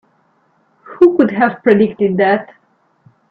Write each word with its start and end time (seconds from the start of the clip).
Who 0.81 1.15
could 1.15 1.29
have 1.29 1.61
predicted 1.61 2.17
that? 2.17 2.49